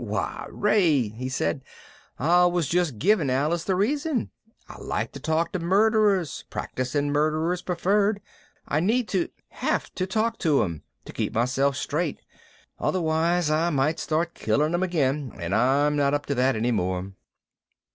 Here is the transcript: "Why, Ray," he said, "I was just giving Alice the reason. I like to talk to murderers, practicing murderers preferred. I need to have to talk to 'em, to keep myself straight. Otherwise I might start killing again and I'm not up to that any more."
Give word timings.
"Why, 0.03 0.47
Ray," 0.49 1.09
he 1.09 1.29
said, 1.29 1.61
"I 2.17 2.47
was 2.47 2.67
just 2.67 2.97
giving 2.97 3.29
Alice 3.29 3.63
the 3.65 3.75
reason. 3.75 4.31
I 4.67 4.81
like 4.81 5.11
to 5.11 5.19
talk 5.19 5.51
to 5.51 5.59
murderers, 5.59 6.43
practicing 6.49 7.11
murderers 7.11 7.61
preferred. 7.61 8.19
I 8.67 8.79
need 8.79 9.07
to 9.09 9.29
have 9.49 9.93
to 9.93 10.07
talk 10.07 10.39
to 10.39 10.63
'em, 10.63 10.81
to 11.05 11.13
keep 11.13 11.35
myself 11.35 11.75
straight. 11.77 12.19
Otherwise 12.79 13.51
I 13.51 13.69
might 13.69 13.99
start 13.99 14.33
killing 14.33 14.73
again 14.73 15.33
and 15.37 15.53
I'm 15.53 15.95
not 15.97 16.15
up 16.15 16.25
to 16.25 16.33
that 16.33 16.55
any 16.55 16.71
more." 16.71 17.11